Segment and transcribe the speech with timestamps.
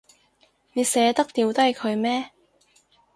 [0.73, 2.31] 你捨得掉低佢咩？